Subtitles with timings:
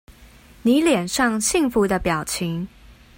[0.63, 2.67] 妳臉上幸福的表情